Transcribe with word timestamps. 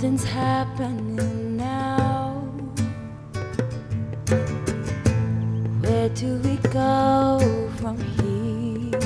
Something's 0.00 0.24
happening 0.24 1.58
now. 1.58 2.40
Where 5.82 6.08
do 6.08 6.38
we 6.38 6.56
go 6.72 7.68
from 7.76 7.98
here? 8.16 8.98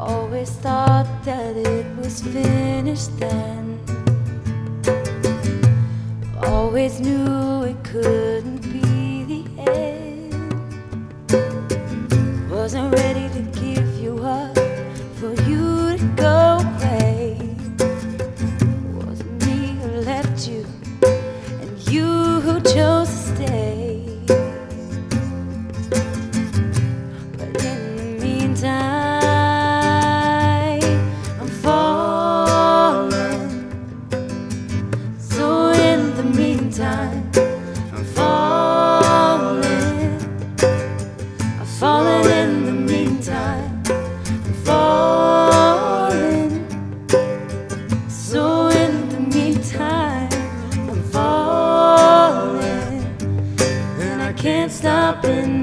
Always 0.00 0.50
thought 0.50 1.06
that 1.24 1.56
it 1.56 1.86
was 1.96 2.20
finished 2.20 3.16
then. 3.20 3.78
Always 6.42 6.98
knew 6.98 7.62
it 7.62 7.80
couldn't 7.84 8.53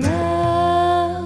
now. 0.01 1.17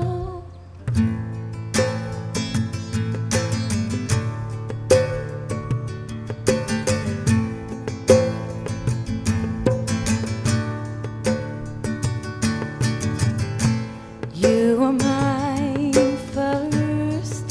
You 14.34 14.78
were 14.80 14.94
mine 14.94 15.94
first, 16.34 17.48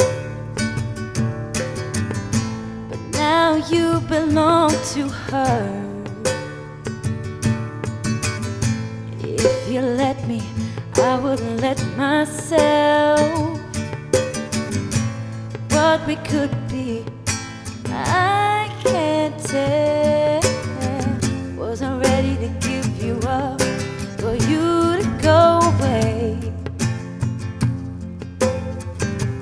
but 2.89 3.01
now 3.13 3.57
you 3.57 4.01
belong 4.09 4.71
to 4.95 5.09
her. 5.09 5.84
You 9.75 9.81
let 9.81 10.17
me, 10.29 10.41
I 10.95 11.19
wouldn't 11.19 11.61
let 11.61 11.85
myself. 11.97 13.59
What 15.71 16.07
we 16.07 16.15
could 16.15 16.55
be, 16.69 17.05
I 17.89 18.71
can't 18.85 19.37
tell. 19.45 20.41
Wasn't 21.57 22.05
ready 22.05 22.37
to 22.37 22.49
give 22.61 23.03
you 23.03 23.19
up 23.27 23.61
for 24.21 24.35
you 24.49 25.03
to 25.03 25.19
go 25.21 25.59
away. 25.73 26.39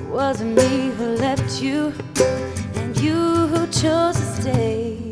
Wasn't 0.09 0.57
me 0.57 0.93
who 0.97 1.09
left 1.27 1.61
you, 1.61 1.93
and 2.77 2.99
you 2.99 3.49
who 3.49 3.67
chose 3.67 4.17
to 4.17 4.41
stay. 4.41 5.12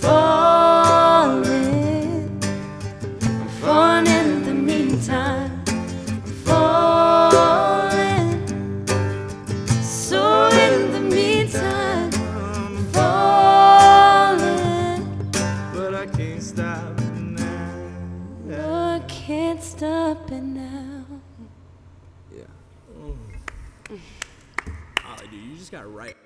falling. 0.00 1.44
Falling 3.60 4.06
in 4.06 4.44
the 4.44 4.54
meantime. 4.54 5.62
I'm 5.66 6.22
falling. 6.46 8.46
So 9.82 10.48
in 10.48 10.92
the 10.92 11.00
meantime, 11.00 12.10
I'm 12.14 12.84
falling. 12.92 15.02
but 15.74 15.94
I 15.94 16.06
can't 16.06 16.42
stop 16.42 16.98
it 17.00 17.14
now. 17.14 17.74
Oh, 18.50 18.94
I 18.96 18.98
can't 19.08 19.62
stop 19.62 20.30
it 20.30 20.42
now. 20.42 21.04
Yeah. 22.34 22.44
Ollie, 25.06 25.28
dude, 25.30 25.40
you 25.42 25.56
just 25.56 25.72
got 25.72 25.92
right. 25.92 26.16